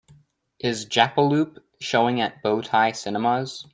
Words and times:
Is 0.57 0.87
Jappeloup 0.87 1.59
showing 1.79 2.21
at 2.21 2.41
Bow 2.41 2.61
Tie 2.61 2.93
Cinemas 2.93 3.67